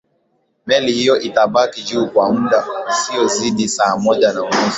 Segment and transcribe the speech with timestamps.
[0.65, 4.59] meli hiyo itabaki juu kwa muda usiozidi saa moja na nusu